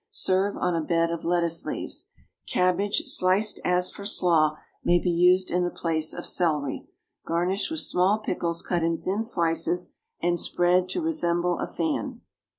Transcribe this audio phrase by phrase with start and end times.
[0.09, 2.07] Serve on a bed of lettuce leaves.
[2.47, 6.87] Cabbage, sliced as for slaw, may be used in the place of celery.
[7.23, 12.21] Garnish with small pickles cut in thin slices and spread to resemble a fan.